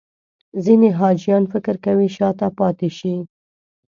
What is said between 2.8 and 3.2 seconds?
شي.